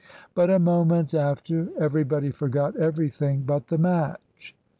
But 0.33 0.49
a 0.49 0.57
moment 0.57 1.13
after, 1.13 1.69
everybody 1.77 2.31
forgot 2.31 2.75
everything 2.75 3.43
but 3.43 3.67
the 3.67 3.77
match. 3.77 4.55